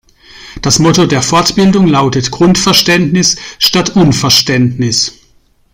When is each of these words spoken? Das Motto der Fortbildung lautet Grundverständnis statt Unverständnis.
Das 0.63 0.79
Motto 0.79 1.05
der 1.05 1.21
Fortbildung 1.21 1.85
lautet 1.85 2.31
Grundverständnis 2.31 3.37
statt 3.59 3.91
Unverständnis. 3.95 5.13